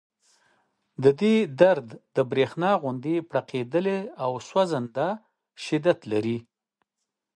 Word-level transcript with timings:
د 1.03 1.05
دې 1.21 1.35
درد 1.61 1.87
د 2.15 2.17
برېښنا 2.31 2.71
غوندې 2.81 3.15
پړقېدلی 3.29 3.99
او 4.23 4.31
سوځنده 4.47 5.07
شدت 5.65 5.99
لري 6.11 6.37